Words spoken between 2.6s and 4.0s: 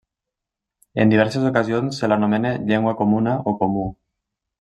Llengua Comuna o Comú.